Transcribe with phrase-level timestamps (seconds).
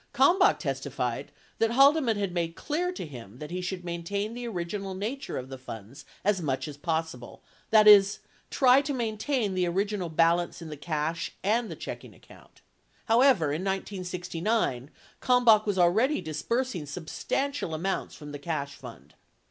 [0.15, 4.95] Kalmbach testified that Haldeman had made clear to him that he should maintain the original
[4.95, 8.17] nature of the funds as much as possible— that is,
[8.49, 12.61] try to maintain the original balance in the cash and the checking account.
[13.05, 19.13] However, in 1969 Kalm bach was already disbursing substantial amounts from the cash fund.